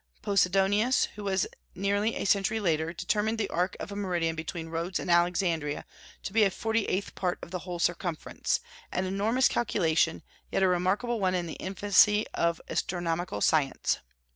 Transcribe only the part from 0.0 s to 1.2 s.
Posidonius,